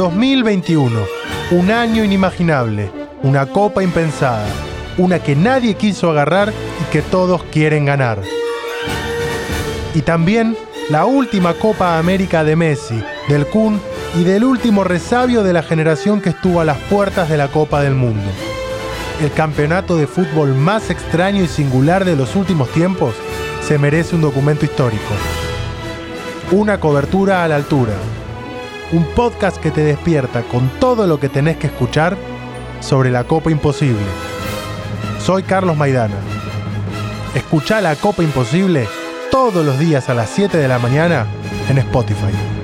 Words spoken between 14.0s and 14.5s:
y del